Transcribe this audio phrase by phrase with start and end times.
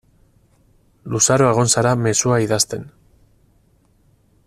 [1.15, 2.91] Luzaro egon zara mezua idazten.